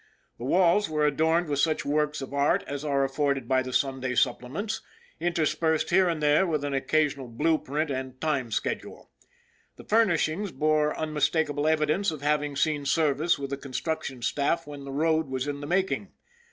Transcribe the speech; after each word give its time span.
The 0.39 0.45
walls 0.45 0.89
were 0.89 1.05
adorned 1.05 1.47
with 1.47 1.59
such 1.59 1.85
works 1.85 2.23
of 2.23 2.33
art 2.33 2.63
as 2.65 2.83
are 2.83 3.03
afforded 3.03 3.47
by 3.47 3.61
the 3.61 3.71
Sunday 3.71 4.15
supple 4.15 4.49
ments, 4.49 4.81
interspersed 5.19 5.91
here 5.91 6.09
and 6.09 6.23
there 6.23 6.47
with 6.47 6.63
an 6.63 6.73
occasional 6.73 7.27
blue 7.27 7.59
print 7.59 7.91
and 7.91 8.19
time 8.19 8.49
schedule. 8.49 9.11
The 9.75 9.83
furnishings 9.83 10.51
bore 10.51 10.97
unmistakable 10.97 11.67
evidence 11.67 12.09
of 12.09 12.23
having 12.23 12.55
seen 12.55 12.83
service 12.87 13.37
with 13.37 13.51
the 13.51 13.57
construction 13.57 14.23
staff 14.23 14.65
when 14.65 14.85
the 14.85 14.91
road 14.91 15.27
was 15.27 15.47
in 15.47 15.61
the 15.61 15.67
making. 15.67 16.07